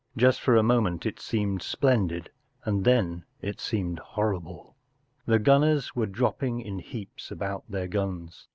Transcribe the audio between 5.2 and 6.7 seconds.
The gunners were dropping